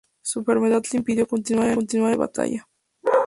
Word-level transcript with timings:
Su 0.23 0.39
enfermedad 0.39 0.81
le 0.91 0.97
impidió 0.97 1.27
continuar 1.27 1.67
en 1.67 1.79
el 1.79 1.85
campo 1.85 2.07
de 2.07 2.15
batalla. 2.17 2.67